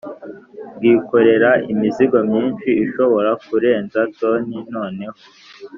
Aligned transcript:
bwikorera 0.75 1.51
imizigo 1.71 2.17
myinshi 2.29 2.69
ishobora 2.85 3.29
kurenza 3.45 3.99
toni 4.17 4.57
noneho 4.75 5.17